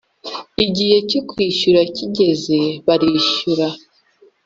[0.65, 3.67] igihe cyo kwishyura kigeze bari shyura